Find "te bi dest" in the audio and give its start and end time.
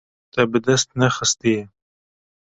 0.35-0.89